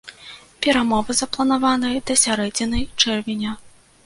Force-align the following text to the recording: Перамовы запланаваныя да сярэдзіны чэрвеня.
Перамовы 0.65 1.15
запланаваныя 1.21 2.01
да 2.09 2.13
сярэдзіны 2.23 2.79
чэрвеня. 3.05 3.57